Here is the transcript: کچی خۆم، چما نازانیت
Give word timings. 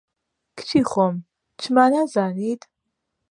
کچی 0.57 0.81
خۆم، 0.89 1.15
چما 1.61 1.85
نازانیت 1.93 2.61